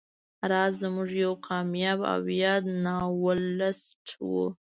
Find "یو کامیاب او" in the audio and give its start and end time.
1.23-2.21